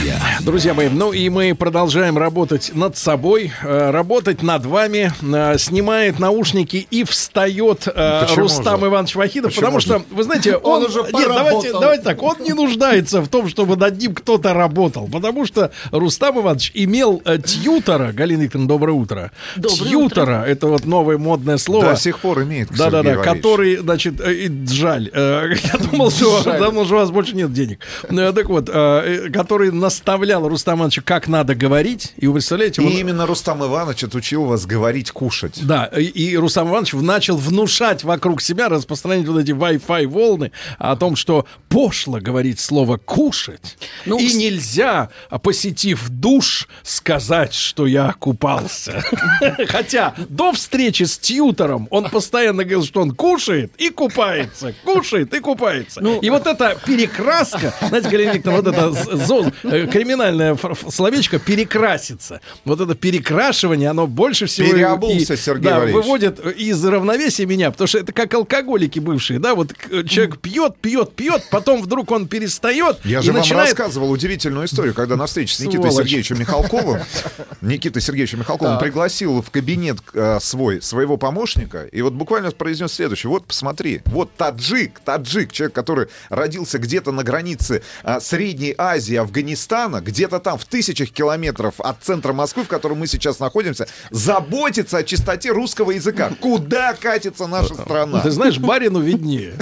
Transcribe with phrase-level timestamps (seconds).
[0.00, 0.20] друзья.
[0.40, 5.12] Друзья мои, ну и мы продолжаем работать над собой, э, работать над вами.
[5.22, 8.86] Э, снимает наушники и встает э, Почему Рустам же?
[8.86, 9.86] Иванович Вахидов, Почему потому же?
[9.86, 13.76] что, вы знаете, он, уже нет, давайте, давайте так, он не нуждается в том, чтобы
[13.76, 19.30] над ним кто-то работал, потому что Рустам Иванович имел тьютера, Галина Викторовна, доброе утро.
[19.56, 21.90] Доброе тьютера, это вот новое модное слово.
[21.90, 23.36] До сих пор имеет, Да, да, Сергей да, Валерьевич.
[23.36, 25.10] который, значит, э, жаль.
[25.12, 27.80] э, Я думал, что давно же у вас больше нет денег.
[28.08, 32.12] Э, Так вот, который наставлял Рустама Ивановича, как надо говорить.
[32.16, 35.58] И вы представляете, И он- именно Рустам Иванович отучил вас говорить, кушать.
[35.66, 40.94] да, и, и Рустам Иванович начал внушать вокруг себя, распространять вот эти Wi-Fi волны о
[40.94, 45.08] том, что пошло говорить слово «кушать», Ну, и с- нельзя,
[45.42, 49.02] посетив душ, сказать, что я купался.
[49.68, 55.40] Хотя до встречи с тьютором он постоянно говорил, что он кушает и купается, кушает и
[55.40, 56.00] купается.
[56.00, 60.74] Ну, и вот эта перекраска, знаете, Галина Викторовна, вот это з- зо- э, криминальное фр-
[60.74, 64.68] фр- словечко «перекраситься», вот это перекрашивание, оно больше всего...
[64.68, 66.04] и- Переобулся, Сергей да, Валерьевич.
[66.04, 70.76] выводит из равновесия меня, потому что это как алкоголики бывшие, да, вот к- человек пьет,
[70.78, 73.68] пьет, пьет, потом вдруг он перестает Я и же вам начинает...
[73.70, 76.04] рассказывал удивительную историю, когда на встрече с Никитой Сволочь.
[76.06, 77.00] Сергеевичем Михалковым,
[77.60, 83.30] Никитой Сергеевичем Михалковым пригласил в кабинет э, свой, своего помощника, и вот буквально произнес следующее.
[83.30, 89.69] Вот посмотри, вот таджик, таджик, человек, который родился где-то на границе э, Средней Азии, Афганистана,
[90.00, 95.02] где-то там в тысячах километров от центра Москвы, в котором мы сейчас находимся, заботится о
[95.04, 96.32] чистоте русского языка.
[96.40, 98.20] Куда катится наша страна?
[98.20, 99.54] Ты знаешь, барину виднее.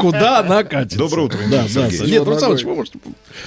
[0.00, 0.98] Куда она катится.
[0.98, 1.88] Доброе утро, Да, да.
[1.88, 2.98] Нет, Руслан Иванович, вы можете...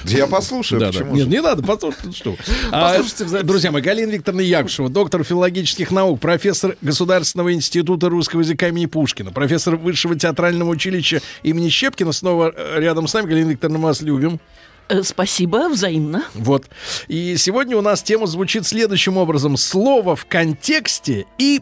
[0.04, 0.92] Я послушаю, Да, да.
[0.92, 1.30] почему Нет, же?
[1.30, 2.36] не надо, послушайте, что.
[2.72, 3.46] А, Послушайте записи.
[3.46, 9.32] друзья мои, Галина Викторовна Якушева, доктор филологических наук, профессор Государственного института русского языка имени Пушкина,
[9.32, 12.12] профессор Высшего театрального училища имени Щепкина.
[12.12, 14.40] Снова э, рядом с нами, Галина Викторовна, мы вас любим.
[14.88, 16.24] Э, Спасибо, взаимно.
[16.34, 16.66] Вот.
[17.08, 19.56] И сегодня у нас тема звучит следующим образом.
[19.56, 21.60] Слово в контексте и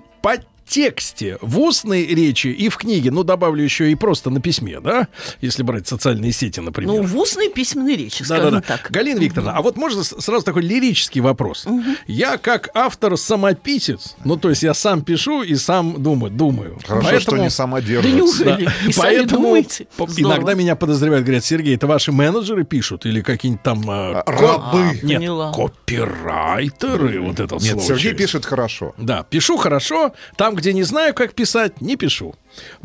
[0.66, 1.38] подтексте.
[1.40, 3.10] В устной речи и в книге.
[3.10, 5.08] Ну, добавлю еще и просто на письме, да?
[5.40, 6.94] Если брать социальные сети, например.
[6.96, 8.76] Ну, в устной письменной речи, скажем Да-да-да.
[8.76, 8.90] так.
[8.90, 11.66] Галина Викторовна, а вот можно сразу такой лирический вопрос.
[12.06, 16.78] Я как автор-самописец, ну, то есть я сам пишу и сам думаю, думаю.
[16.86, 18.10] Хорошо, Поэтому- что не самодержец.
[18.10, 18.64] Да неужели?
[18.66, 18.72] Да.
[18.88, 19.86] И Поэтому думаете?
[20.16, 24.98] иногда меня подозревают, говорят, Сергей, это ваши менеджеры пишут или какие-нибудь там а, ко- рабы.
[25.02, 25.52] Нет, Поняла.
[25.52, 28.16] копирайтеры, вот это Нет, слово Сергей через.
[28.18, 28.94] пишет хорошо.
[28.98, 32.34] Да, пишу хорошо, там, где не знаю, как писать, не пишу.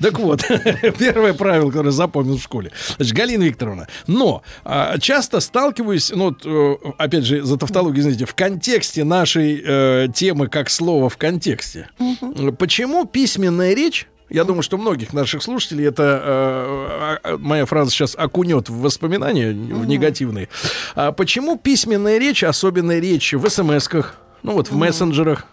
[0.02, 0.44] Так вот,
[1.00, 2.72] первое правило, которое запомнил в школе.
[2.98, 8.26] Значит, Галина Викторовна, но а, часто сталкиваюсь, ну, вот, э, опять же, за тавтологию, знаете,
[8.26, 11.90] в контексте нашей э, темы как слово в контексте.
[12.58, 17.92] Почему письменная речь я думаю, что многих наших слушателей это э, а, а, моя фраза
[17.92, 20.48] сейчас окунет в воспоминания в негативные.
[20.96, 25.46] А почему письменная речь, особенно речь в смс-ках, ну вот в мессенджерах.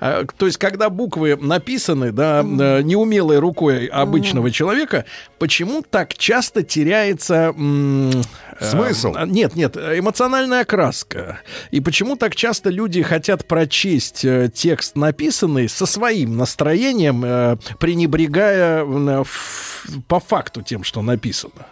[0.00, 5.04] А, То есть, когда буквы написаны, да, э, неумелой рукой обычного человека,
[5.38, 8.10] почему так часто теряется м,
[8.58, 9.14] э, Смысл?
[9.16, 11.40] а, Нет, нет, эмоциональная окраска.
[11.70, 18.84] И почему так часто люди хотят прочесть э, текст написанный со своим настроением, э, пренебрегая
[19.22, 21.66] ф- по факту тем, что написано?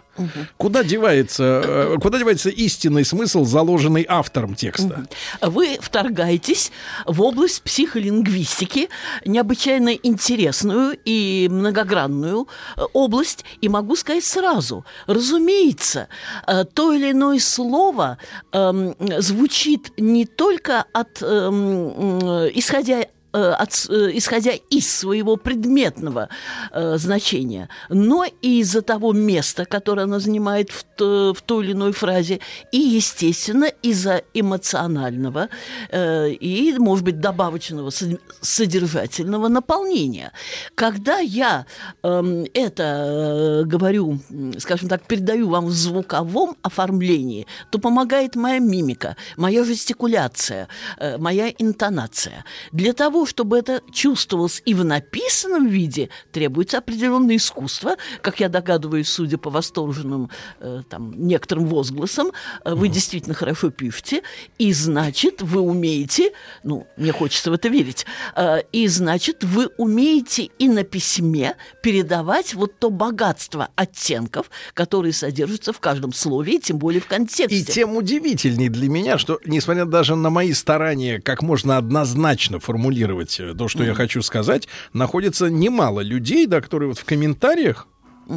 [0.57, 5.07] Куда девается, э, куда девается истинный смысл, заложенный автором текста?
[5.41, 6.71] Вы вторгаетесь
[7.05, 8.89] в область психолингвистики,
[9.25, 16.07] необычайно интересную и многогранную э, область, и могу сказать сразу, разумеется,
[16.45, 18.17] э, то или иное слово
[18.51, 22.19] эм, звучит не только от, эм,
[22.53, 23.05] исходя
[23.39, 26.29] от с- э, исходя из своего предметного
[26.71, 31.73] э, значения, но и из-за того места, которое оно занимает в, то- в той или
[31.73, 32.39] иной фразе,
[32.71, 35.49] и, естественно, из-за эмоционального
[35.89, 40.31] э, и, может быть, добавочного сод- содержательного наполнения.
[40.75, 41.65] Когда я
[42.03, 44.19] эм, это э, говорю,
[44.59, 50.67] скажем так, передаю вам в звуковом оформлении, то помогает моя мимика, моя жестикуляция,
[50.97, 52.43] э, моя интонация.
[52.71, 57.97] Для того, того, чтобы это чувствовалось и в написанном виде, требуется определенное искусство.
[58.21, 60.29] Как я догадываюсь, судя по восторженным
[60.59, 62.31] э, там, некоторым возгласам,
[62.63, 64.23] э, вы действительно хорошо пишете,
[64.57, 66.31] и значит, вы умеете,
[66.63, 72.55] ну, мне хочется в это верить, э, и значит, вы умеете и на письме передавать
[72.55, 77.55] вот то богатство оттенков, которые содержатся в каждом слове, и тем более в контексте.
[77.55, 83.10] И тем удивительней для меня, что, несмотря даже на мои старания как можно однозначно формулировать
[83.39, 87.87] э, то, что я хочу сказать, находится немало людей, да, которые вот в комментариях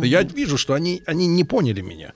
[0.03, 2.13] Я вижу, что они, они не поняли меня.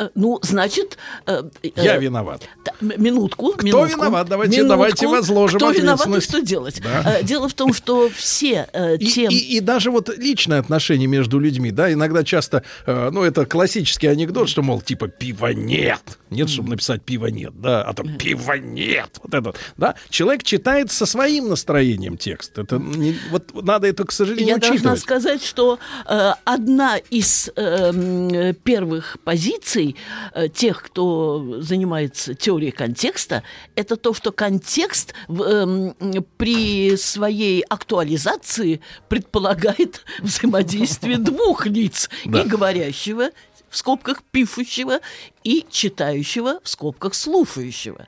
[0.00, 0.96] Э, Ну, значит...
[1.26, 1.42] э,
[1.76, 2.48] Я э, виноват.
[2.64, 3.52] та- м- минутку.
[3.52, 4.28] Кто минутку, виноват?
[4.28, 4.68] Давайте- минутку.
[4.70, 6.80] давайте возложим Кто виноват и что делать?
[6.82, 7.22] Да.
[7.22, 11.70] Дело в том, что все э, И, и- и даже вот личное отношение между людьми,
[11.70, 16.00] да, иногда часто, ну, это классический анекдот, что, мол, типа, пива нет.
[16.30, 19.10] Нет, чтобы написать пива нет, да, а то пива нет.
[19.22, 19.94] Вот это, вот, да.
[20.10, 22.56] Человек читает со своим настроением текст.
[22.58, 25.00] Это не- вот надо это, к сожалению, Я должна учитывать.
[25.00, 29.89] сказать, что э, одна из э, первых позиций
[30.34, 33.42] э, тех, кто занимается теорией контекста,
[33.74, 35.94] это то, что контекст эм,
[36.36, 42.42] при своей актуализации предполагает взаимодействие двух лиц, Да.
[42.42, 43.30] и говорящего
[43.68, 45.00] в скобках пишущего
[45.44, 48.06] и читающего в скобках слушающего.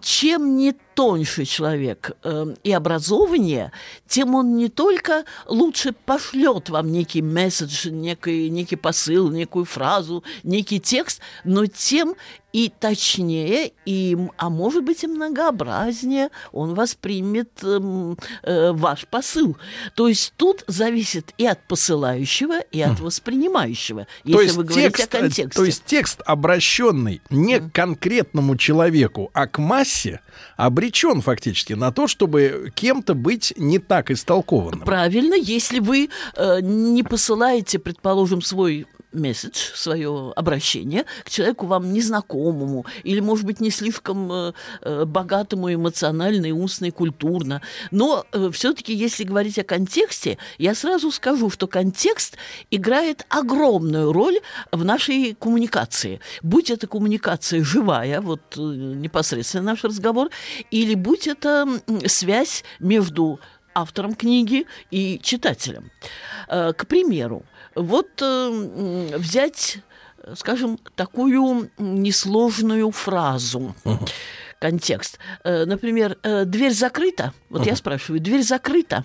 [0.00, 3.72] Чем не тоньше человек э, и образованнее,
[4.06, 10.80] тем он не только лучше пошлет вам некий месседж, некий, некий посыл, некую фразу, некий
[10.80, 12.14] текст, но тем
[12.54, 19.56] и точнее, и, а может быть и многообразнее он воспримет эм, э, ваш посыл.
[19.96, 24.88] То есть тут зависит и от посылающего, и от воспринимающего, если то есть вы говорите
[24.88, 25.58] текст, о э, контексте.
[25.60, 30.20] То есть текст, обращенный не к конкретному человеку, а к массе,
[30.56, 30.83] обречен
[31.20, 34.80] фактически на то, чтобы кем-то быть не так истолкованным.
[34.80, 42.86] Правильно, если вы э, не посылаете, предположим, свой месседж, свое обращение к человеку вам незнакомому
[43.02, 44.52] или, может быть, не слишком э,
[44.82, 47.62] э, богатому эмоционально и устно и культурно.
[47.90, 52.36] Но все-таки, если говорить о контексте, я сразу скажу, что контекст
[52.70, 54.40] играет огромную роль
[54.72, 56.20] в нашей коммуникации.
[56.42, 60.30] Будь это коммуникация живая, вот э, непосредственно наш разговор,
[60.70, 61.66] или будь это
[62.06, 63.40] связь между
[63.74, 65.90] автором книги и читателем.
[66.48, 69.78] Э, К примеру, вот э, взять,
[70.34, 73.74] скажем, такую несложную фразу.
[74.60, 75.18] Контекст.
[75.42, 77.32] Э, Например, э, дверь закрыта.
[77.50, 79.04] Вот я спрашиваю, дверь закрыта.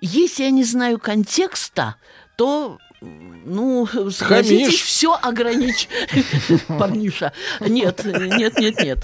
[0.00, 1.96] Если я не знаю контекста,
[2.36, 5.88] то ну, согласитесь, все ограничь.
[6.68, 7.32] Парниша.
[7.60, 8.98] Нет, нет, нет, нет.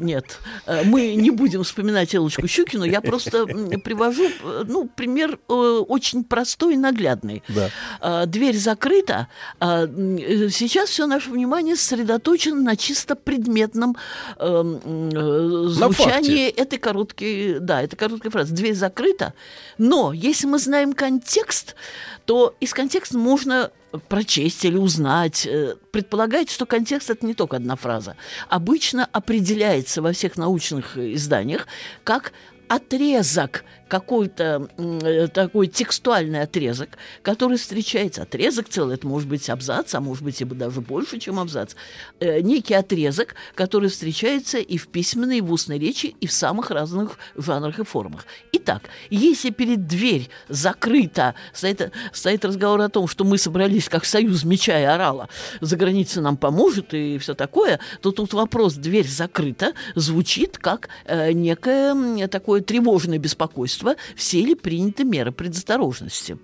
[0.00, 0.38] Нет.
[0.84, 2.84] Мы не будем вспоминать Элочку Щукину.
[2.84, 4.28] Я просто привожу,
[4.66, 7.42] ну, пример э, очень простой и наглядный.
[7.48, 7.70] Да.
[8.00, 9.28] Э, Дверь закрыта.
[9.60, 13.96] А, Сейчас все наше внимание сосредоточено на чисто предметном
[14.38, 18.54] э, м, э, звучании этой короткой, да, этой короткой фразы.
[18.54, 19.34] Дверь закрыта.
[19.78, 21.76] Но если мы знаем контекст,
[22.24, 23.70] то из контекста можно
[24.08, 28.16] прочесть или узнать, э, предполагать, что контекст это не только одна фраза.
[28.48, 31.66] Обычно определяется во всех научных э, изданиях
[32.04, 32.32] как
[32.68, 36.90] отрезок, какой-то э, такой текстуальный отрезок,
[37.22, 38.22] который встречается.
[38.22, 41.74] Отрезок целый, это может быть абзац, а может быть и даже больше, чем абзац.
[42.20, 46.70] Э, некий отрезок, который встречается и в письменной, и в устной речи, и в самых
[46.70, 48.26] разных жанрах и формах.
[48.52, 54.44] Итак, если перед дверь закрыта, стоит, стоит разговор о том, что мы собрались как союз
[54.44, 55.28] меча и орала,
[55.60, 61.32] за границей нам поможет и все такое, то тут вопрос «дверь закрыта» звучит как э,
[61.32, 63.75] некое такое тревожное беспокойство,
[64.14, 66.38] все ли приняты меры предосторожности.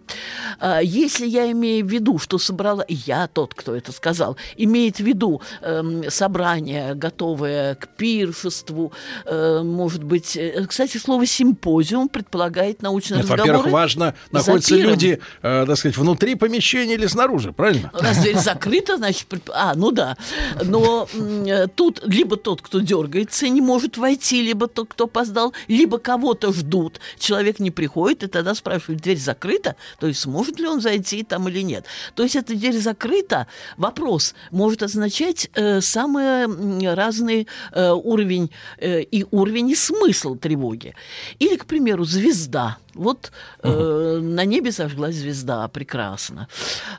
[0.58, 5.00] А, Если я имею в виду, что собрала, я тот, кто это сказал, имеет в
[5.00, 8.92] виду эм, собрание, готовое к пиршеству,
[9.24, 10.36] э, может быть...
[10.36, 13.48] э, Кстати, слово «симпозиум» предполагает научные Нет, разговоры.
[13.52, 17.90] во-первых, важно, находятся люди, э, так сказать, внутри помещения или снаружи, правильно?
[17.94, 19.26] Раз дверь закрыта, значит...
[19.28, 20.16] предп- А, ну да.
[20.64, 25.98] Но э, тут либо тот, кто дергается, не может войти, либо тот, кто опоздал, либо
[25.98, 27.00] кого-то ждут.
[27.22, 29.76] Человек не приходит, и тогда спрашивают, дверь закрыта?
[30.00, 31.86] То есть сможет ли он зайти там или нет?
[32.14, 39.24] То есть эта дверь закрыта, вопрос, может означать э, самый разный э, уровень э, и
[39.30, 40.94] уровень и смысл тревоги.
[41.38, 42.78] Или, к примеру, звезда.
[42.94, 46.48] Вот э, на небе сожглась звезда, прекрасно.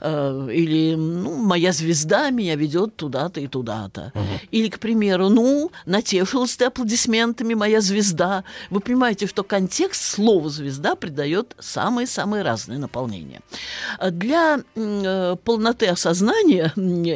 [0.01, 4.11] Э, или ну, моя звезда меня ведет туда-то и туда-то.
[4.51, 8.43] Или, к примеру, ну, натешилась ты аплодисментами, моя звезда.
[8.69, 13.41] Вы понимаете, что контекст слова «звезда» придает самые-самые разные наполнения.
[14.11, 16.71] Для э, полноты осознания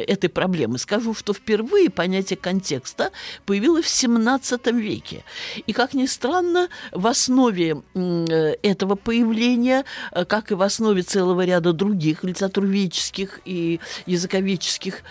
[0.08, 3.10] этой проблемы скажу, что впервые понятие контекста
[3.46, 5.24] появилось в XVII веке.
[5.66, 11.44] И, как ни странно, в основе э, этого появления, э, как и в основе целого
[11.44, 15.02] ряда других литературоведческих и языковедческих,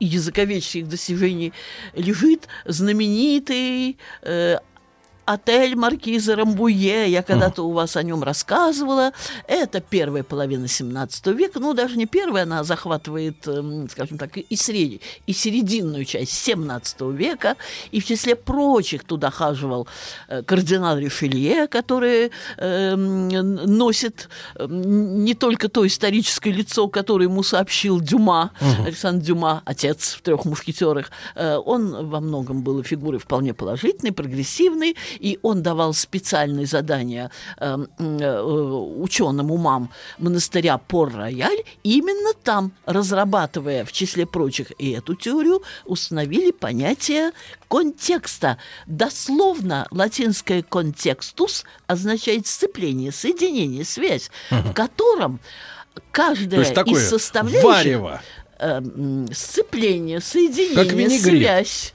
[0.00, 1.52] языковедческих достижений,
[1.94, 4.58] лежит знаменитый э,
[5.28, 7.10] отель Маркиза Рамбуе.
[7.10, 9.12] Я когда-то у вас о нем рассказывала.
[9.46, 11.60] Это первая половина 17 века.
[11.60, 17.12] Ну, даже не первая, она захватывает, эм, скажем так, и, среднюю, и серединную часть 17
[17.12, 17.56] века.
[17.90, 19.86] И в числе прочих туда хаживал
[20.28, 28.00] э, кардинал Ришелье, который э, носит э, не только то историческое лицо, которое ему сообщил
[28.00, 28.84] Дюма, угу.
[28.86, 31.10] Александр Дюма, отец в трех мушкетерах.
[31.34, 37.76] Э, он во многом был фигурой вполне положительной, прогрессивной и он давал специальные задания э,
[37.98, 46.50] э, ученым умам монастыря Пор-Рояль, именно там, разрабатывая, в числе прочих, и эту теорию, установили
[46.50, 47.32] понятие
[47.68, 48.58] контекста.
[48.86, 55.40] Дословно латинское «контекстус» означает сцепление, соединение, связь, в котором
[56.10, 57.64] каждая из составляющих...
[57.64, 58.22] Варево.
[58.58, 58.80] Э,
[59.32, 61.94] сцепление, соединение, связь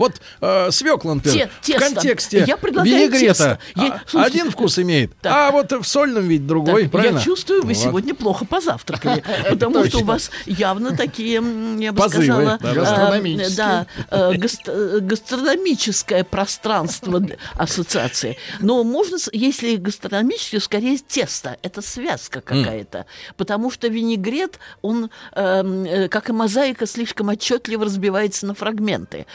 [0.00, 5.32] вот э, свекла, например, Те, в контексте я винегрета я, а, один вкус имеет, так.
[5.32, 7.18] а вот в сольном ведь другой, так, правильно?
[7.18, 7.76] Я чувствую, вы вот.
[7.76, 11.42] сегодня плохо позавтракали, потому что у вас явно такие,
[11.78, 17.22] я бы сказала, э, да, э, гастрономическое пространство
[17.58, 18.38] ассоциации.
[18.60, 23.04] Но можно, если гастрономическое, скорее тесто, это связка какая-то,
[23.36, 29.26] потому что винегрет, он, эм, как и мозаика, слишком отчетливо разбивается на фрагменты.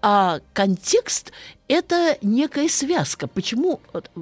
[0.00, 1.32] А а контекст
[1.66, 3.26] это некая связка.
[3.26, 3.80] Почему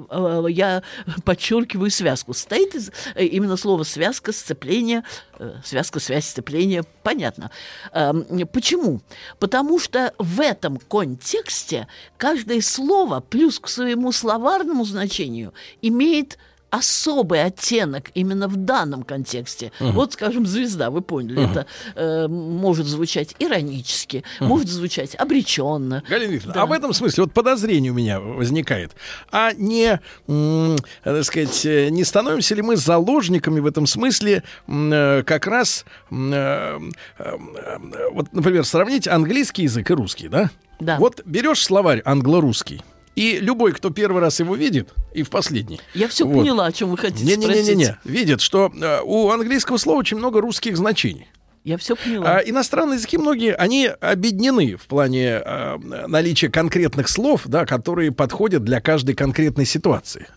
[0.09, 0.81] э, я
[1.23, 2.33] подчеркиваю связку?
[2.33, 5.03] Стоит из, э, именно слово связка, сцепление,
[5.37, 6.81] э, связка, связь, сцепление.
[7.03, 7.51] Понятно.
[7.91, 8.11] Э,
[8.51, 9.01] почему?
[9.37, 16.39] Потому что в этом контексте каждое слово плюс к своему словарному значению имеет
[16.73, 19.71] особый оттенок именно в данном контексте.
[19.79, 19.91] Угу.
[19.91, 21.51] Вот, скажем, звезда, вы поняли, угу.
[21.51, 24.49] это э, может звучать иронически, угу.
[24.49, 26.03] может звучать обреченно.
[26.09, 26.63] Галина Викторовна, да.
[26.63, 28.95] а в этом смысле вот подозрение у меня возникает.
[29.31, 35.45] А не, э, так сказать, не становимся ли мы заложниками в этом смысле э, как
[35.45, 36.79] раз, э,
[37.19, 37.37] э,
[38.13, 40.49] вот, например, сравнить английский язык и русский, да?
[40.79, 40.97] Да.
[40.97, 42.81] Вот берешь словарь англо-русский,
[43.15, 45.79] и любой, кто первый раз его видит, и в последний.
[45.93, 48.71] Я все вот, поняла, о чем вы хотите не, не, не, не, не, видит, что
[48.73, 51.27] э, у английского слова очень много русских значений.
[51.63, 52.37] Я все поняла.
[52.37, 55.77] А, иностранные языки многие, они объединены в плане э,
[56.07, 60.27] наличия конкретных слов, да, которые подходят для каждой конкретной ситуации.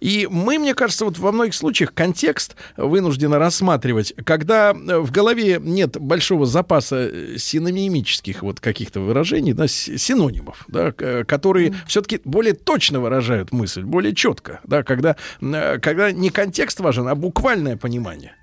[0.00, 5.98] И мы, мне кажется, вот во многих случаях контекст вынуждены рассматривать, когда в голове нет
[5.98, 11.76] большого запаса э, синонимических вот каких-то выражений, да, синонимов, да, которые mm.
[11.86, 17.14] все-таки более точно выражают мысль, более четко, да, когда, э, когда не контекст важен, а
[17.14, 18.34] буквальное понимание.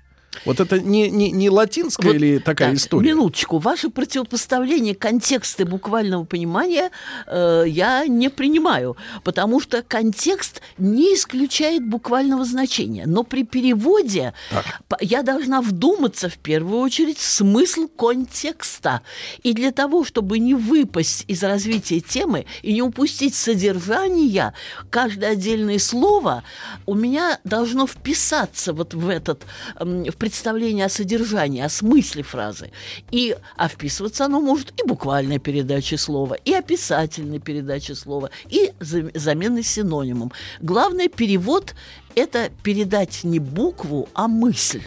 [0.44, 3.10] Вот это не, не, не латинская вот, или такая так, история?
[3.10, 3.58] Минуточку.
[3.58, 6.90] Ваше противопоставление контекста буквального понимания
[7.26, 13.04] э, я не принимаю, потому что контекст не исключает буквального значения.
[13.06, 14.80] Но при переводе так.
[15.00, 19.02] я должна вдуматься в первую очередь в смысл контекста.
[19.42, 24.52] И для того, чтобы не выпасть из развития темы и не упустить содержание,
[24.90, 26.42] каждое отдельное слово
[26.86, 29.44] у меня должно вписаться вот в этот,
[29.78, 32.72] в представление о содержании, о смысле фразы.
[33.12, 39.62] И, а вписываться оно может и буквальной передачи слова, и описательной передачи слова, и замены
[39.62, 40.32] синонимом.
[40.60, 41.76] Главное, перевод–
[42.16, 44.82] это передать не букву, а мысль.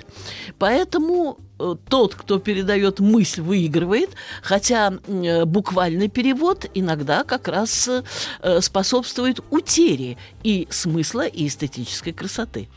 [0.57, 4.09] Поэтому э, тот, кто передает мысль, выигрывает,
[4.41, 12.67] хотя э, буквальный перевод иногда как раз э, способствует утере и смысла, и эстетической красоты.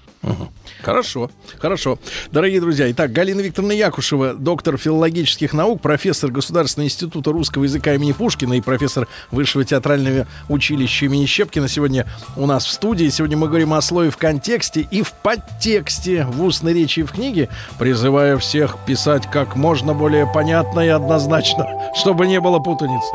[0.82, 1.98] Хорошо, хорошо.
[2.30, 8.12] Дорогие друзья, итак, Галина Викторовна Якушева, доктор филологических наук, профессор Государственного института русского языка имени
[8.12, 13.08] Пушкина и профессор Высшего театрального училища имени Щепкина сегодня у нас в студии.
[13.08, 17.12] Сегодня мы говорим о слове в контексте и в подтексте в устной речи и в
[17.12, 17.48] книге,
[17.78, 23.12] призывая всех писать как можно более понятно и однозначно, чтобы не было путаницы.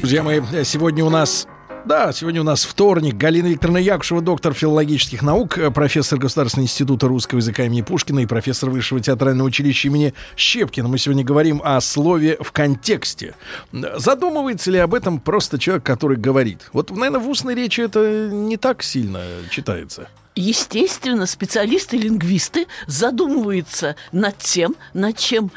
[0.00, 1.46] Друзья мои, сегодня у нас
[1.84, 3.16] да, сегодня у нас вторник.
[3.16, 8.70] Галина Викторовна Якушева, доктор филологических наук, профессор Государственного института русского языка имени Пушкина и профессор
[8.70, 10.88] Высшего театрального училища имени Щепкина.
[10.88, 13.34] Мы сегодня говорим о слове в контексте.
[13.72, 16.68] Задумывается ли об этом просто человек, который говорит?
[16.72, 20.08] Вот, наверное, в устной речи это не так сильно читается.
[20.40, 25.50] Естественно, специалисты-лингвисты задумываются над тем, над чем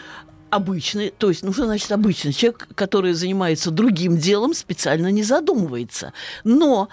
[0.51, 2.33] обычный, то есть, ну что значит обычный?
[2.33, 6.13] Человек, который занимается другим делом, специально не задумывается.
[6.43, 6.89] Но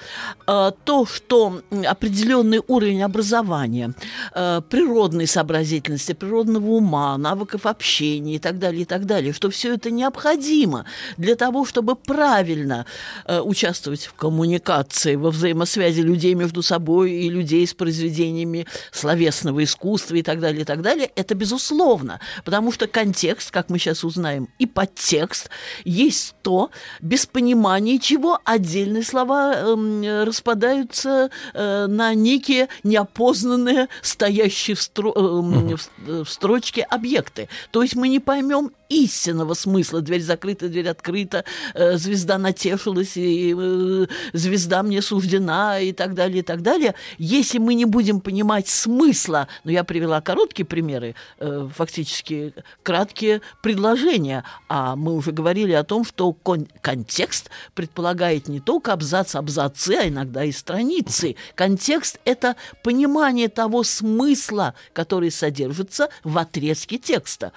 [0.47, 3.95] э, то, что определенный уровень образования,
[4.35, 9.75] э, природной сообразительности, природного ума, навыков общения и так далее, и так далее, что все
[9.75, 10.85] это необходимо
[11.17, 12.87] для того, чтобы правильно
[13.27, 20.15] э, участвовать в коммуникации, во взаимосвязи людей между собой и людей с произведениями словесного искусства
[20.15, 24.05] и так далее, и так далее, это безусловно, потому что контекст контекст, как мы сейчас
[24.05, 25.51] узнаем, и подтекст
[25.85, 34.83] есть то, без понимания чего отдельные слова э, распадаются э, на некие неопознанные, стоящие в,
[34.83, 37.49] стро, э, в, в строчке объекты.
[37.71, 40.01] То есть мы не поймем истинного смысла.
[40.01, 46.41] Дверь закрыта, дверь открыта, э, звезда натешилась, и э, звезда мне суждена, и так далее,
[46.41, 46.95] и так далее.
[47.19, 54.45] Если мы не будем понимать смысла, но я привела короткие примеры, э, фактически краткие предложения,
[54.69, 60.09] а мы уже говорили о том, что кон- контекст предполагает не только абзац, абзацы, а
[60.09, 61.37] иногда и страницы.
[61.55, 67.53] Контекст– это понимание того смысла, который содержится в отрезке текста.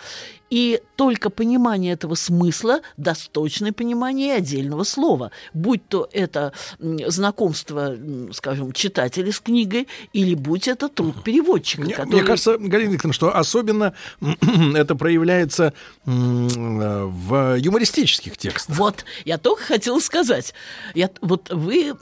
[0.51, 5.31] И только понимание этого смысла даст точное понимание отдельного слова.
[5.53, 7.97] Будь то это знакомство,
[8.33, 11.83] скажем, читателя с книгой, или будь это труд переводчика.
[11.83, 12.15] Мне, который...
[12.15, 13.95] мне кажется, Галина Викторовна, что особенно
[14.75, 15.73] это проявляется
[16.05, 18.77] в юмористических текстах.
[18.77, 20.53] Вот, я только хотела сказать.
[20.93, 21.93] Я, вот вы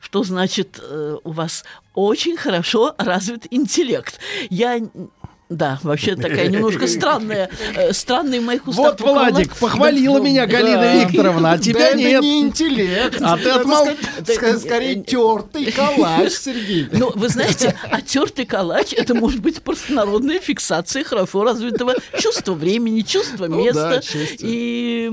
[0.00, 1.64] что значит э, у вас
[1.94, 4.18] очень хорошо развит интеллект.
[4.48, 4.80] Я
[5.48, 9.00] да, вообще такая немножко странная, э, странный моих устах.
[9.00, 12.18] Вот, Владик, похвалила меня Галина Викторовна, а тебя нет.
[12.18, 13.18] это не интеллект.
[13.22, 13.88] А ты отмол...
[14.58, 16.88] Скорее, тертый калач, Сергей.
[16.92, 23.00] Ну, вы знаете, а тертый калач, это может быть простонародная фиксация хорошо развитого чувства времени,
[23.00, 24.02] чувства места
[24.40, 25.08] и,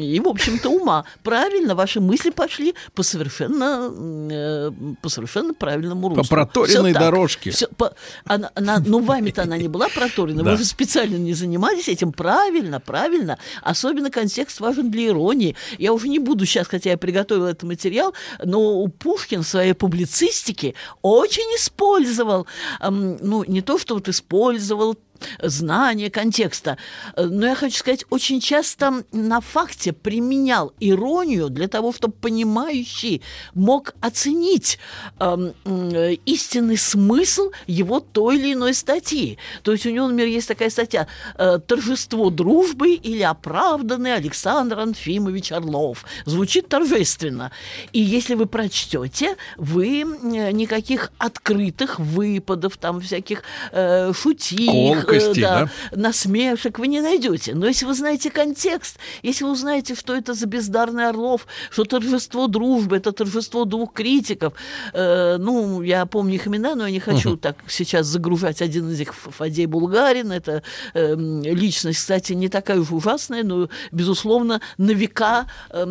[0.00, 1.04] и, в общем-то, ума.
[1.24, 3.90] Правильно, ваши мысли пошли по совершенно,
[4.30, 6.22] э, по совершенно правильному руслу.
[6.22, 7.50] По проторенной дорожке.
[7.50, 10.52] Все, по, она, она, ну, вами-то она не была проторена, да.
[10.52, 12.12] вы же специально не занимались этим.
[12.12, 13.38] Правильно, правильно.
[13.62, 15.56] Особенно контекст важен для иронии.
[15.78, 20.74] Я уже не буду сейчас, хотя я приготовила этот материал, но Пушкин в своей публицистике
[21.02, 22.46] очень использовал,
[22.80, 24.96] эм, ну, не то, что вот использовал
[25.42, 26.78] знание контекста.
[27.16, 33.22] Но я хочу сказать, очень часто на факте применял иронию для того, чтобы понимающий
[33.54, 34.78] мог оценить
[35.18, 39.38] э, э, истинный смысл его той или иной статьи.
[39.62, 41.06] То есть у него, например, есть такая статья
[41.36, 46.04] э, «Торжество дружбы» или «Оправданный Александр Анфимович Орлов».
[46.24, 47.50] Звучит торжественно.
[47.92, 50.04] И если вы прочтете, вы
[50.52, 56.00] никаких открытых выпадов, там всяких э, шутих, колкостей, да, да?
[56.00, 57.54] насмешек вы не найдете.
[57.54, 62.46] Но если вы знаете контекст, если вы узнаете, что это за бездарный Орлов, что торжество
[62.46, 64.54] дружбы, это торжество двух критиков,
[64.92, 67.38] э, ну, я помню их имена, но я не хочу uh-huh.
[67.38, 70.62] так сейчас загружать один из них, Фадей Булгарин, это
[70.94, 75.86] э, личность, кстати, не такая уж ужасная, но, безусловно, на века, а,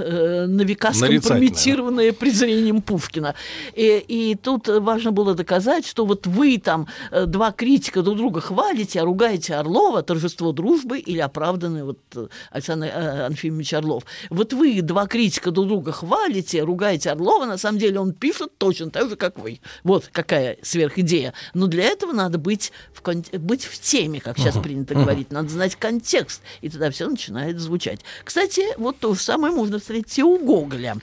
[0.00, 3.34] э, на века скомпрометированная презрением Пушкина.
[3.74, 8.40] И, и тут важно было доказать, что вот вы там, э, два критика друг друга
[8.40, 14.04] хвалите, а ругаете Орлова, торжество дружбы или оправданный вот э, Александр э, Анфимович Орлов.
[14.30, 18.90] Вот вы, два критика друг друга хвалите, ругаете Орлова, на самом деле он пишет точно
[18.90, 19.60] так же, как вы.
[19.84, 21.34] Вот какая сверхидея.
[21.54, 23.24] Но для этого надо быть в, кон...
[23.32, 24.62] быть в теме, как сейчас uh-huh.
[24.62, 25.02] принято uh-huh.
[25.02, 25.30] говорить.
[25.30, 28.00] Надо знать контекст, и тогда все начинает звучать.
[28.24, 30.96] Кстати, вот то же самое можно встретить и у Гоголя.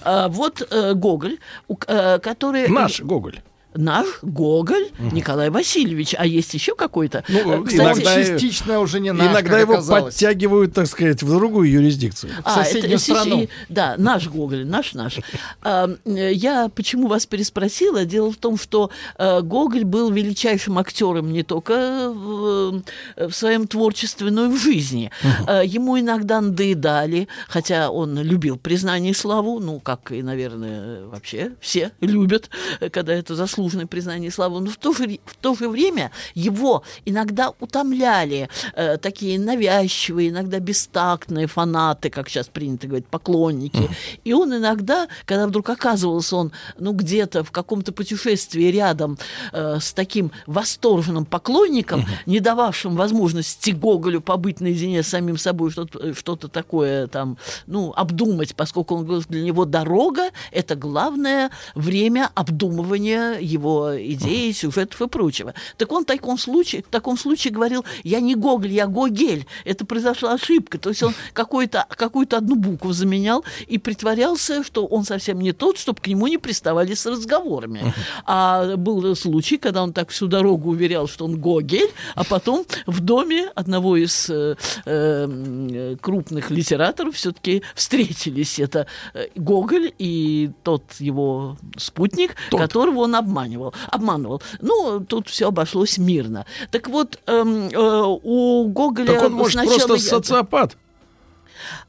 [0.00, 2.68] А, вот э, Гоголь, у, э, который...
[2.68, 3.42] Наш Гоголь
[3.74, 5.14] наш Гоголь угу.
[5.14, 7.24] Николай Васильевич, а есть еще какой-то.
[7.28, 10.14] Ну, Кстати, иногда, частично уже не наш, Иногда его оказалось.
[10.14, 12.32] подтягивают, так сказать, в другую юрисдикцию.
[12.32, 13.48] В а, соседнюю это, страну.
[13.68, 15.18] Да, наш Гоголь, наш, наш.
[15.64, 18.04] А, я почему вас переспросила?
[18.04, 22.82] Дело в том, что э, Гоголь был величайшим актером не только в,
[23.16, 25.10] в своем творчестве, но и в жизни.
[25.22, 25.52] Угу.
[25.64, 31.92] Ему иногда надоедали, хотя он любил признание и славу, ну, как и, наверное, вообще все
[32.00, 32.50] любят,
[32.90, 36.10] когда это заслуживает заслуженное признание и славу, но в то же, в то же время
[36.34, 43.88] его иногда утомляли э, такие навязчивые, иногда бестактные фанаты, как сейчас принято говорить, поклонники.
[44.24, 49.18] И он иногда, когда вдруг оказывался он, ну, где-то в каком-то путешествии рядом
[49.52, 52.22] э, с таким восторженным поклонником, mm-hmm.
[52.26, 58.54] не дававшим возможности Гоголю побыть наедине с самим собой, что-то, что-то такое там, ну, обдумать,
[58.56, 65.54] поскольку он говорил, для него дорога– это главное время обдумывания его идей, сюжетов и прочего.
[65.76, 69.46] Так он в таком случае, в таком случае говорил, я не Гоголь, я Гогель.
[69.64, 70.78] Это произошла ошибка.
[70.78, 75.78] То есть он какую-то какую одну букву заменял и притворялся, что он совсем не тот,
[75.78, 77.94] чтобы к нему не приставали с разговорами.
[78.24, 83.00] А был случай, когда он так всю дорогу уверял, что он Гогель, а потом в
[83.00, 88.58] доме одного из э, э, крупных литераторов все-таки встретились.
[88.58, 92.60] Это э, Гоголь и тот его спутник, тот.
[92.60, 93.41] которого он обманывал.
[93.90, 94.42] Обманывал.
[94.60, 96.46] Ну, тут все обошлось мирно.
[96.70, 99.14] Так вот, эм, э, у Гоголя...
[99.14, 100.00] Так он, может, просто я...
[100.00, 100.76] социопат?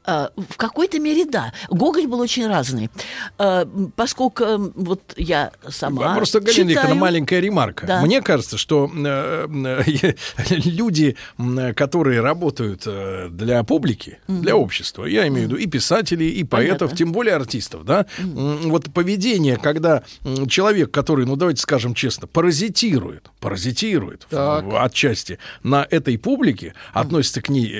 [0.06, 1.52] Э, в какой-то мере да.
[1.70, 2.90] Гоголь был очень разный.
[3.38, 3.64] Э,
[3.96, 7.86] поскольку вот я сама Просто, Галина Викторовна, маленькая ремарка.
[7.86, 8.02] Да.
[8.02, 9.46] Мне кажется, что э,
[10.50, 11.16] люди,
[11.74, 12.86] которые работают
[13.30, 16.96] для публики, для общества, я имею в виду и писателей, и поэтов, Понятно.
[16.96, 20.02] тем более артистов, да, вот поведение, когда
[20.48, 27.48] человек, который, ну давайте скажем честно, паразитирует, паразитирует в, отчасти на этой публике, относится к
[27.48, 27.72] ней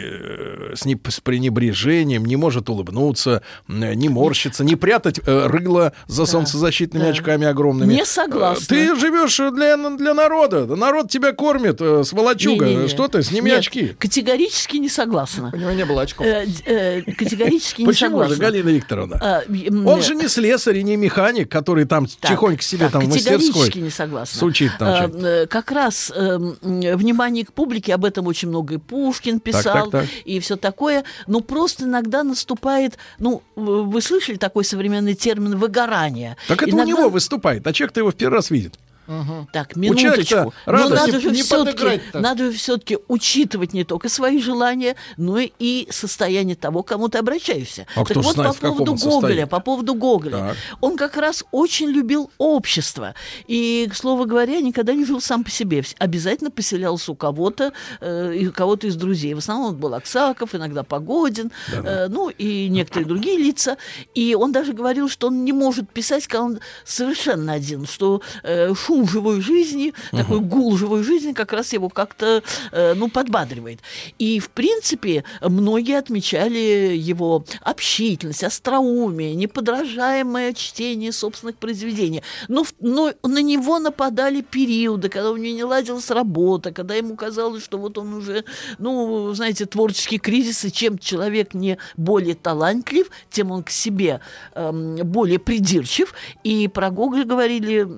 [0.75, 6.23] с, не, с пренебрежением, движением, не может улыбнуться, не морщиться, не прятать э, рыло за
[6.23, 7.11] да, солнцезащитными да.
[7.11, 7.93] очками огромными.
[7.93, 8.67] Не согласна.
[8.67, 10.67] Ты живешь для, для народа.
[10.67, 12.67] Народ тебя кормит, э, сволочуга.
[12.67, 12.89] Не, не, не.
[12.89, 13.89] Что ты, сними Нет, очки.
[13.99, 15.51] Категорически не согласна.
[15.53, 16.27] У него не было очков.
[16.27, 18.29] Э, э, категорически не согласна.
[18.29, 19.19] Почему же, Галина Викторовна?
[19.21, 19.43] А,
[19.87, 23.09] Он же не слесарь и не механик, который там так, тихонько себе так, там в
[23.09, 23.39] мастерской.
[23.39, 24.39] Категорически не согласна.
[24.39, 29.41] Сучит там а, Как раз э, внимание к публике, об этом очень много и Пушкин
[29.41, 30.11] писал, так, так, так.
[30.25, 31.05] и все такое.
[31.27, 36.37] Но просто иногда наступает, ну, вы слышали такой современный термин выгорание?
[36.49, 36.85] Так это иногда...
[36.85, 38.79] у него выступает, а человек-то его в первый раз видит.
[39.07, 39.49] Угу.
[39.53, 40.55] Так, минуточку.
[40.67, 46.57] Но надо же все-таки, надо же все-таки учитывать не только свои желания, но и состояние
[46.57, 47.87] того, к кому ты обращаешься.
[47.95, 50.57] А так вот знает, по поводу Гоголя, по поводу Гоголя, так.
[50.81, 53.15] он как раз очень любил общество
[53.47, 58.47] и, к слову говоря, никогда не жил сам по себе, обязательно поселялся у кого-то, э,
[58.49, 59.35] у кого-то из друзей.
[59.35, 63.77] В основном он был Аксаков, иногда Погодин, э, ну и некоторые другие лица.
[64.15, 68.73] И он даже говорил, что он не может писать, когда он совершенно один, что э,
[68.75, 70.19] шум живой жизни, uh-huh.
[70.19, 73.81] такой гул живой жизни как раз его как-то, э, ну, подбадривает.
[74.19, 82.23] И, в принципе, многие отмечали его общительность, остроумие, неподражаемое чтение собственных произведений.
[82.49, 87.65] Но, но на него нападали периоды, когда у него не ладилась работа, когда ему казалось,
[87.65, 88.45] что вот он уже,
[88.79, 94.21] ну, знаете, творческий кризис, и чем человек не более талантлив, тем он к себе
[94.55, 96.15] э, более придирчив.
[96.43, 97.89] И про Гоголя говорили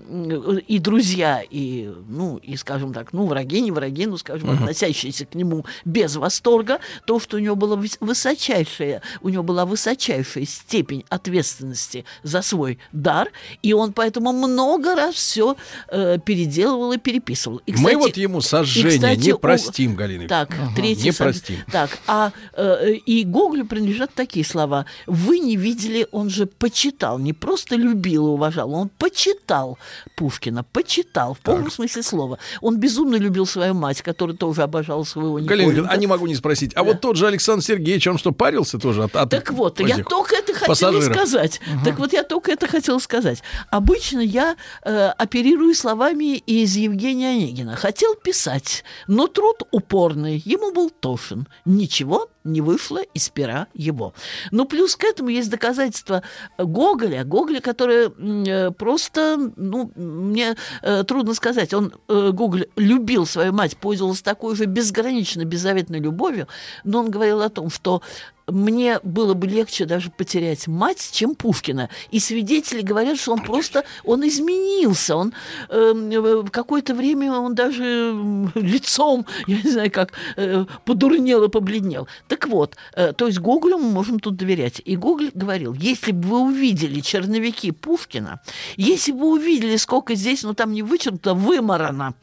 [0.67, 4.61] и друзья, и, ну, и, скажем так, ну, враги, не враги, ну, скажем, uh-huh.
[4.61, 10.45] относящиеся к нему без восторга, то, что у него была высочайшая, у него была высочайшая
[10.45, 13.31] степень ответственности за свой дар,
[13.63, 15.57] и он поэтому много раз все
[15.89, 17.61] э, переделывал и переписывал.
[17.67, 19.97] И, кстати, Мы вот ему сожжение и, кстати, не простим, у...
[19.97, 20.29] Галина.
[20.29, 20.71] Так, ага.
[20.77, 21.07] третий.
[21.07, 21.27] Не сож...
[21.27, 21.57] простим.
[21.73, 24.87] Так, а э, и Гоголю принадлежат такие слова.
[25.07, 29.79] Вы не видели, он же почитал, не просто любил и уважал, он почитал
[30.15, 31.73] Пушкина, почитал, в полном так.
[31.73, 32.39] смысле слова.
[32.61, 36.75] Он безумно любил свою мать, которая тоже обожала своего Галина, а не могу не спросить.
[36.75, 36.83] А да.
[36.83, 40.37] вот тот же Александр Сергеевич, он что, парился тоже от, от Так вот, я только
[40.37, 41.17] это хотела пассажиров.
[41.17, 41.61] сказать.
[41.67, 41.85] Угу.
[41.87, 43.43] Так вот, я только это хотела сказать.
[43.71, 47.75] Обычно я э, оперирую словами из Евгения Онегина.
[47.75, 51.49] Хотел писать, но труд упорный, ему был тошен.
[51.65, 54.15] Ничего не вышло из пера его.
[54.51, 56.23] Но плюс к этому есть доказательства
[56.59, 63.53] Гоголя, Гоголя, который э, просто, ну, мне э, трудно сказать, он, э, Гоголь, любил свою
[63.53, 66.49] мать, пользовался такой же безгранично беззаветной любовью,
[66.85, 68.03] но он говорил о том, что
[68.47, 71.91] мне было бы легче даже потерять мать, чем Пушкина.
[72.11, 75.33] И свидетели говорят, что он просто, он изменился, он
[75.69, 78.15] э, в какое-то время он даже
[78.55, 82.07] лицом, я не знаю как, э, подурнел и побледнел.
[82.29, 84.81] Так вот, э, то есть Гоголю мы можем тут доверять.
[84.85, 88.41] И Гоголь говорил, если бы вы увидели черновики Пушкина,
[88.77, 92.15] если бы вы увидели, сколько здесь, ну там не вычеркнуто, вымарано,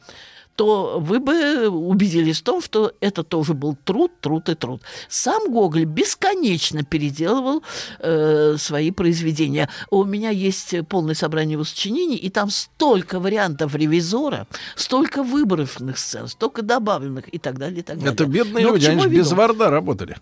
[0.56, 4.82] то вы бы убедились в том, что это тоже был труд, труд и труд.
[5.08, 7.62] Сам Гоголь бесконечно переделывал
[7.98, 9.68] э, свои произведения.
[9.90, 16.28] У меня есть полное собрание его сочинений, и там столько вариантов ревизора, столько выборочных сцен,
[16.28, 18.12] столько добавленных и так далее, и так далее.
[18.12, 20.16] Это бедные Но люди, они без варда работали.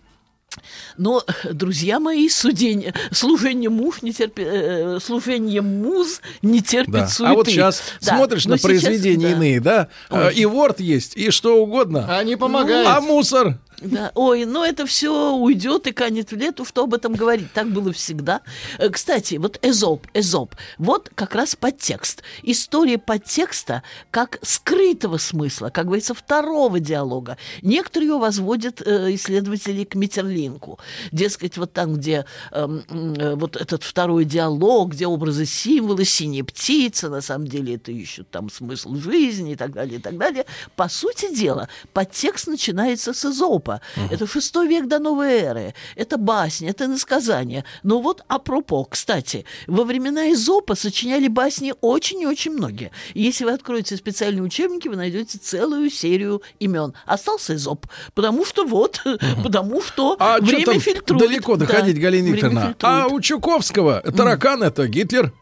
[0.97, 7.07] Но, друзья мои, судение, служение муж не терпит, э, служение муз не терпит Да.
[7.07, 7.31] суеты.
[7.31, 8.15] А вот сейчас Да.
[8.17, 9.31] смотришь Но на сейчас, произведения да.
[9.33, 9.87] иные, да?
[10.09, 10.19] Ой.
[10.29, 12.17] Э, И Word есть, и что угодно.
[12.17, 12.87] Они помогают.
[12.87, 13.57] А мусор?
[13.81, 14.11] Да.
[14.15, 17.51] Ой, ну это все уйдет и канет в лету, что об этом говорить.
[17.53, 18.41] Так было всегда.
[18.77, 22.23] Э, Кстати, вот Эзоп, Эзоп, вот как раз подтекст.
[22.43, 27.37] История подтекста как скрытого смысла, как говорится, второго диалога.
[27.61, 30.79] Некоторые ее возводят э, исследователи к Метерлинку.
[31.11, 37.09] Дескать, вот там, где эм, э, вот этот второй диалог, где образы символы, синяя птица,
[37.09, 40.45] на самом деле это ищут там смысл жизни и так далее, и так далее.
[40.75, 43.62] По сути дела, подтекст начинается с Эзопа.
[44.11, 45.73] Это шестой век до новой эры.
[45.95, 47.63] Это басня, это насказание.
[47.83, 52.91] Но вот апропо, кстати, во времена Эзопа сочиняли басни очень и очень многие.
[53.13, 56.93] Если вы откроете специальные учебники, вы найдете целую серию имен.
[57.05, 59.01] Остался Эзоп, потому что вот,
[59.43, 61.27] потому что А время фильтрует.
[61.27, 62.75] далеко Да, доходить, Галина время Викторовна?
[62.81, 65.33] А у Чуковского таракан это Гитлер.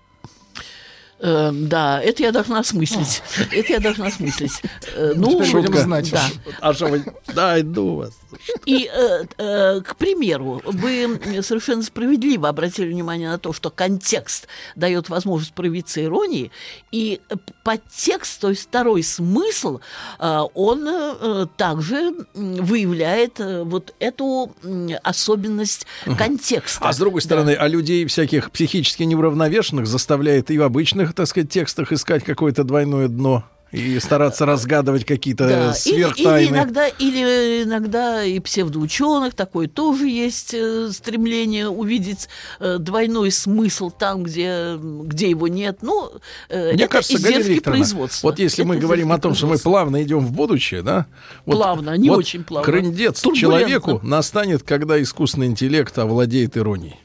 [1.23, 3.21] Э, да, это я должна осмыслить.
[3.51, 4.61] Это я должна осмыслить.
[4.95, 6.11] Э, ну, Теперь будем знать.
[6.11, 6.23] Да.
[6.59, 7.05] А что вы...
[7.33, 8.13] Да, иду вас.
[8.65, 15.09] И, э, э, к примеру, вы совершенно справедливо обратили внимание на то, что контекст дает
[15.09, 16.49] возможность проявиться иронии,
[16.91, 19.79] и э, подтекст, то есть второй смысл,
[20.19, 25.85] э, он э, также выявляет э, вот эту м, особенность
[26.17, 26.83] контекста.
[26.83, 27.25] А с другой Да.
[27.25, 30.63] стороны, а людей всяких психически неуравновешенных заставляет и в
[31.11, 36.43] обычных, так сказать, текстах искать какое-то двойное дно и стараться разгадывать какие-то Да, или, сверхтайны.
[36.43, 42.27] или иногда, или иногда и псевдоученых такое тоже есть э, стремление увидеть
[42.59, 45.77] э, двойной смысл там, где, где его нет.
[45.83, 46.11] Ну,
[46.49, 48.27] э, Мне это кажется, Викторовна, производства.
[48.27, 51.05] вот если мы Это говорим о том, что мы плавно идем в будущее, да?
[51.45, 52.65] Вот, Плавно, не вот очень плавно.
[52.65, 56.97] Крындец человеку настанет, когда искусственный интеллект овладеет иронией.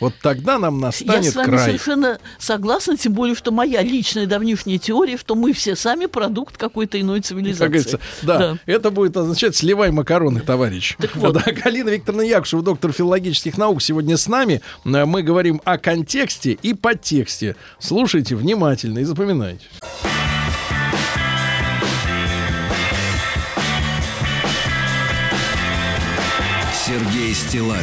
[0.00, 1.64] Вот тогда нам Я настанет с вами край.
[1.66, 7.00] совершенно согласна, тем более, что моя личная давнишняя теория, что мы все сами продукт какой-то
[7.00, 7.58] иной цивилизации.
[7.64, 8.58] Как говорится, да, Да.
[8.66, 10.96] это будет означать «сливай макароны, товарищ».
[10.98, 11.34] Так вот.
[11.34, 14.60] Да, Галина Викторовна Якушева, доктор филологических наук, сегодня с нами.
[14.84, 17.56] Э, Мы говорим о контексте и подтексте.
[17.78, 19.64] Слушайте внимательно и запоминайте.
[26.72, 27.82] Сергей Стилавин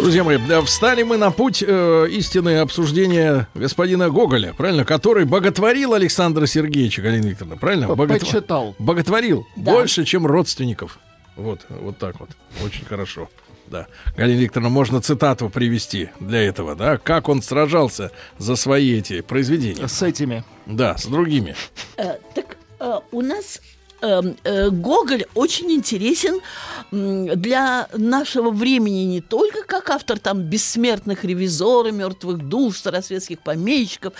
[0.00, 4.86] Друзья мои, да, встали мы на путь э, истины обсуждения господина Гоголя, правильно?
[4.86, 7.84] Который боготворил Александра Сергеевича, Галина Викторовна, правильно?
[7.84, 8.74] Боготво- почитал.
[8.78, 9.72] Боготворил Да.
[9.72, 10.98] больше, чем родственников.
[11.36, 12.30] Вот, вот так вот.
[12.64, 13.28] Очень хорошо.
[13.66, 13.88] Да.
[14.16, 16.96] Галина Викторовна, можно цитату привести для этого, да?
[16.96, 19.86] Как он сражался за свои эти произведения.
[19.86, 20.44] С этими.
[20.64, 21.54] Да, с другими.
[21.98, 26.40] Э, так э, у нас э, Гоголь очень интересен
[26.90, 34.14] для нашего времени не только как автор там бессмертных ревизоров, мертвых душ, старосветских помещиков,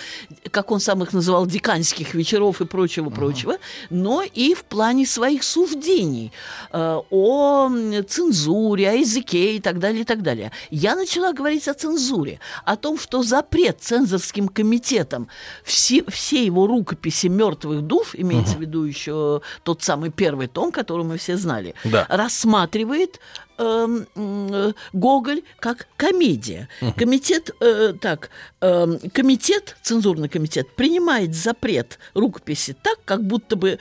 [0.51, 3.57] как он сам их называл, деканских вечеров и прочего-прочего,
[3.89, 6.31] но и в плане своих суждений
[6.71, 7.69] э, о
[8.07, 10.51] цензуре, о языке и так далее, и так далее.
[10.69, 15.27] Я начала говорить о цензуре, о том, что запрет цензорским комитетом
[15.63, 21.05] все, все его рукописи мертвых душ, имеется в виду еще тот самый первый том, который
[21.05, 22.05] мы все знали, Да.
[22.09, 23.19] рассматривает
[23.57, 26.67] эм, м, Гоголь как комедия.
[26.97, 28.29] Комитет, э, так,
[28.61, 33.77] эм, комитет, цензурный комитет, принимает запрет рукописи так, как будто бы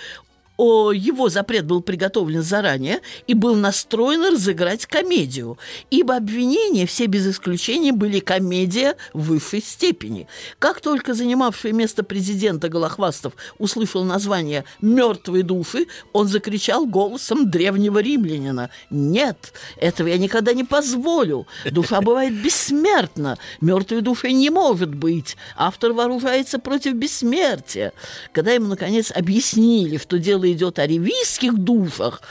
[0.60, 5.56] о, его запрет был приготовлен заранее и был настроен разыграть комедию,
[5.90, 10.28] ибо обвинения все без исключения были комедия высшей степени.
[10.58, 18.68] Как только занимавший место президента Голохвастов услышал название «Мертвые души», он закричал голосом древнего римлянина
[18.90, 21.46] «Нет, этого я никогда не позволю.
[21.70, 23.38] Душа бывает бессмертна.
[23.62, 25.38] Мертвой души не может быть.
[25.56, 27.94] Автор вооружается против бессмертия».
[28.32, 32.22] Когда ему, наконец, объяснили, что дело идет о ревизских душах,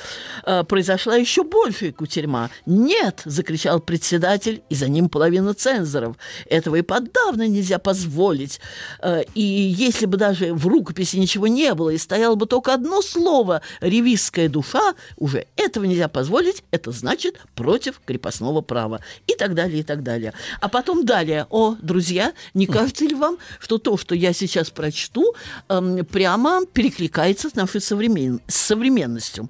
[0.45, 2.49] э, произошла еще большая кутерьма.
[2.65, 6.15] «Нет!»– закричал председатель, и за ним половина цензоров.
[6.45, 8.59] Этого и подавно нельзя позволить.
[9.01, 13.01] Э, и если бы даже в рукописи ничего не было, и стояло бы только одно
[13.01, 19.01] слово «ревизская душа», уже этого нельзя позволить, это значит против крепостного права.
[19.27, 20.33] И так далее, и так далее.
[20.61, 21.47] А потом далее.
[21.49, 25.33] О, друзья, не кажется ли вам, что то, что я сейчас прочту,
[25.69, 28.41] эм, прямо перекликается с нашей современ...
[28.47, 29.49] с современностью?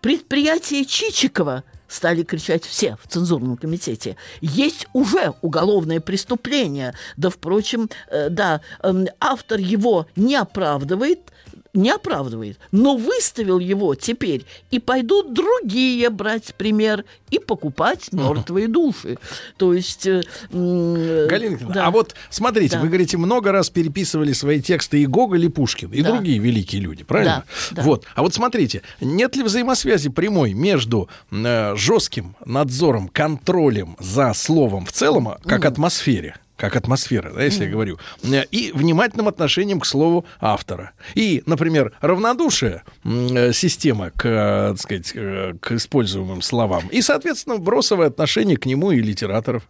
[0.00, 4.16] Предприятие Чичикова стали кричать все в цензурном комитете.
[4.40, 6.94] Есть уже уголовное преступление.
[7.16, 11.32] Да, впрочем, э, да, э, автор его не оправдывает,
[11.74, 19.18] не оправдывает, но выставил его теперь, и пойдут другие брать пример и покупать мертвые души.
[19.56, 20.06] То есть...
[20.06, 21.86] Э, Галина да.
[21.86, 22.82] а вот смотрите, да.
[22.82, 26.12] вы говорите, много раз переписывали свои тексты и Гоголь, и Пушкин, и да.
[26.12, 27.44] другие великие люди, правильно?
[27.70, 27.76] Да.
[27.76, 27.82] Да.
[27.82, 28.04] Вот.
[28.14, 34.92] А вот смотрите, нет ли взаимосвязи прямой между э, жестким надзором, контролем за словом в
[34.92, 35.68] целом, как mm.
[35.68, 37.64] атмосфере, как атмосфера, да, если mm.
[37.64, 40.92] я говорю, э, и внимательным отношением к слову автора.
[41.14, 45.12] И, например, равнодушие э, система к, э, так сказать,
[45.60, 46.86] к используемым словам.
[46.90, 49.68] И, соответственно, бросовое отношение к нему и литераторов.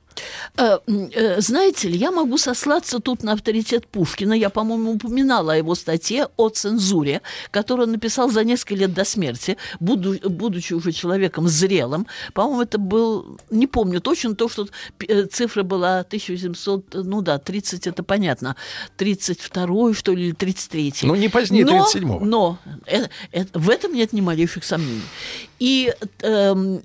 [0.56, 4.32] Знаете ли, я могу сослаться тут на авторитет Пушкина.
[4.32, 7.22] Я, по-моему, упоминала о его статье о цензуре,
[7.52, 12.06] которую он написал за несколько лет до смерти, буду, будучи уже человеком зрелым.
[12.34, 14.66] По-моему, это был, не помню точно, то, что
[15.30, 16.02] цифра была
[16.88, 18.56] 1800 ну да, 30 это понятно,
[18.96, 22.24] 32 что ли, или 33 Ну, не позднее 37-го.
[22.24, 25.02] Но это, это, в этом нет ни малейших сомнений.
[25.60, 26.78] И э,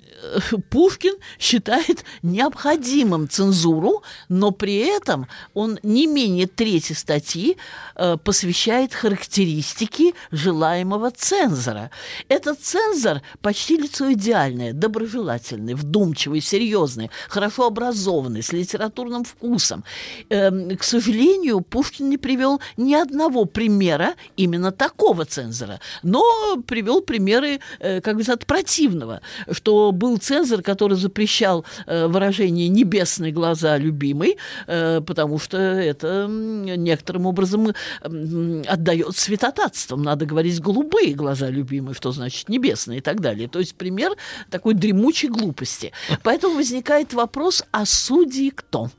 [0.70, 7.56] Пушкин считает необходимым цензуру, но при этом он не менее третьей статьи
[7.94, 11.90] э, посвящает характеристике желаемого цензора.
[12.28, 19.84] Этот цензор почти лицо идеальное, доброжелательный, вдумчивый, серьезный, хорошо образованный, с литературным вкусом.
[20.28, 26.22] Э, к сожалению, Пушкин не привел ни одного примера именно такого цензора, но
[26.66, 29.20] привел примеры, э, как говорится, от противного,
[29.50, 37.26] что был цензор, который запрещал э, выражение «небесные глаза любимой», э, потому что это некоторым
[37.26, 40.02] образом отдает святотатством.
[40.02, 43.48] Надо говорить «голубые глаза любимой», что значит «небесные» и так далее.
[43.48, 44.12] То есть пример
[44.50, 45.92] такой дремучей глупости.
[46.22, 48.90] Поэтому возникает вопрос, а судьи кто?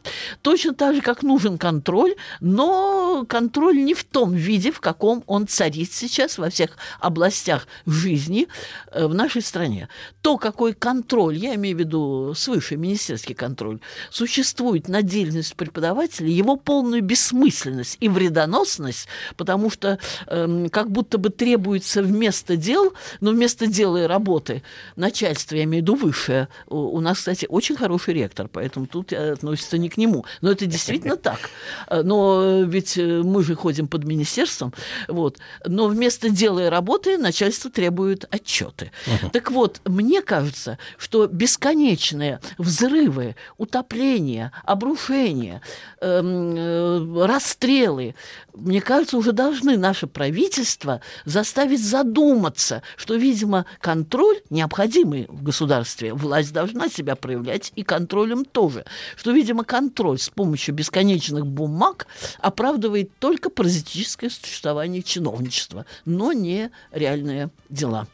[0.41, 5.47] Точно так же, как нужен контроль, но контроль не в том виде, в каком он
[5.47, 8.47] царит сейчас во всех областях жизни
[8.91, 9.89] э, в нашей стране.
[10.21, 13.79] То, какой контроль, я имею в виду свыше министерский контроль,
[14.11, 21.29] существует на деятельность преподавателя, его полную бессмысленность и вредоносность, потому что э, как будто бы
[21.29, 24.61] требуется вместо дел, но вместо дела и работы
[24.95, 29.11] начальство, я имею в виду высшее, у, у нас, кстати, очень хороший ректор, поэтому тут
[29.11, 30.25] относится не к нему.
[30.41, 31.49] Но это действительно так.
[31.89, 34.73] Но ведь э, мы же ходим под министерством,
[35.07, 35.37] вот.
[35.65, 38.91] Но вместо дела и работы начальство требует отчеты.
[39.05, 39.29] Uh-huh.
[39.31, 45.61] Так вот, мне кажется, что бесконечные взрывы, утопления, обрушения,
[46.01, 48.15] эм, э, расстрелы,
[48.53, 56.13] мне кажется, уже должны наше правительство заставить задуматься, что, видимо, контроль необходимый в государстве.
[56.13, 58.85] Власть должна себя проявлять и контролем тоже.
[59.15, 62.07] Что, видимо, контроль с помощью бесконечных бумаг
[62.39, 68.07] оправдывает только паразитическое существование чиновничества, но не реальные дела.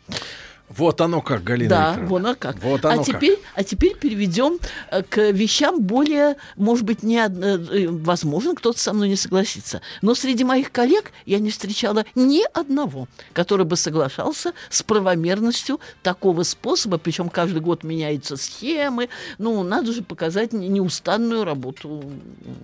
[0.69, 2.09] Вот оно как, Галина Да, Викторовна.
[2.09, 2.63] вот оно как.
[2.63, 3.45] Вот оно а, теперь, как.
[3.55, 9.09] а теперь переведем э, к вещам более, может быть, не, э, возможно, кто-то со мной
[9.09, 9.81] не согласится.
[10.01, 16.43] Но среди моих коллег я не встречала ни одного, который бы соглашался с правомерностью такого
[16.43, 19.09] способа, причем каждый год меняются схемы.
[19.37, 22.03] Ну, надо же показать неустанную работу.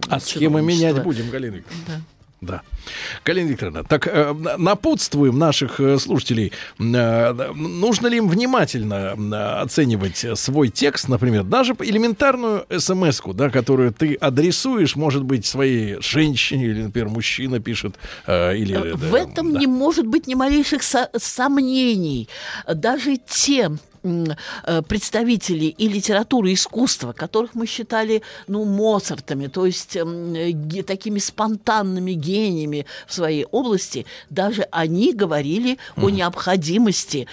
[0.08, 1.86] А схемы менять будем, Галина Викторовна.
[1.88, 2.02] Да.
[2.42, 2.62] Да.
[3.26, 6.54] Галина Викторовна, так э, напутствуем наших э, слушателей.
[6.80, 13.92] Э, нужно ли им внимательно э, оценивать свой текст, например, даже элементарную смс да, которую
[13.94, 17.96] ты адресуешь, может быть, своей женщине или, например, мужчина пишет.
[18.26, 19.60] Э, или, в да, этом да.
[19.60, 22.30] не может быть ни малейших со- сомнений.
[22.74, 23.72] Даже те
[24.04, 31.20] э, представители и литературы, и искусства, которых мы считали, ну, Моцартами, то есть э, такими
[31.20, 36.06] спонтанными гениями в своей области, даже они говорили mm.
[36.06, 37.28] о необходимости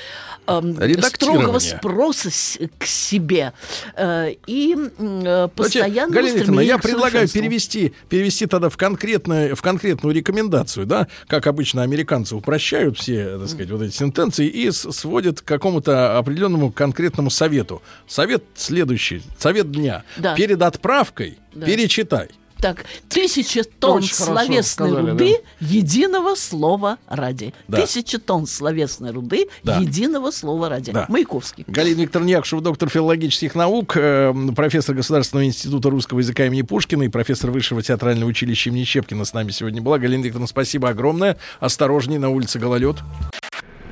[0.47, 2.31] э, строгого спроса
[2.79, 3.53] к себе.
[3.97, 10.87] Э, и э, постоянно Галина я предлагаю перевести, перевести тогда в, конкретную, в конкретную рекомендацию,
[10.87, 16.19] да, как обычно американцы упрощают все, так сказать, вот эти сентенции и сводят к какому-то
[16.19, 17.83] определенному конкретному совету.
[18.07, 20.05] Совет следующий, совет дня.
[20.17, 20.35] Да.
[20.35, 21.67] Перед отправкой да.
[21.67, 22.31] перечитай.
[22.61, 25.67] Так, тысяча тонн Очень словесной сказали, руды да?
[25.67, 27.53] единого слова ради.
[27.69, 27.83] Да.
[27.83, 29.79] Тысяча тонн словесной руды да.
[29.79, 30.93] единого слова ради.
[30.93, 31.05] Да.
[31.09, 31.65] Маяковский.
[31.67, 37.09] Галина Викторовна Якушева, доктор филологических наук, э, профессор Государственного института русского языка имени Пушкина и
[37.09, 39.99] профессор Высшего театрального училища имени Щепкина с нами сегодня была.
[39.99, 41.37] Галина Викторовна, спасибо огромное.
[41.61, 42.97] Осторожней, на улице гололед.